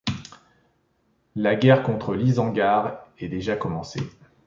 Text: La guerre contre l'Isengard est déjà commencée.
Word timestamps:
La 1.35 1.55
guerre 1.55 1.83
contre 1.83 2.15
l'Isengard 2.15 3.05
est 3.19 3.27
déjà 3.27 3.55
commencée. 3.55 4.01